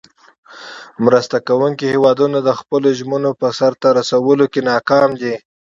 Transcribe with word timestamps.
مرسته 1.05 1.37
کوونکې 1.47 1.85
هیوادونه 1.93 2.37
د 2.43 2.49
خپلو 2.59 2.87
ژمنو 2.99 3.31
په 3.39 3.47
سر 3.59 3.73
ته 3.81 3.87
رسولو 3.97 4.45
کې 4.53 4.61
ناکام 4.69 5.09
دي. 5.21 5.35